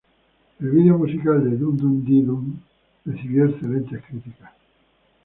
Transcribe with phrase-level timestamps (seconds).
[0.59, 2.59] El vídeo musical de Dum Dee Dum
[3.05, 4.51] recibió excelentes críticas.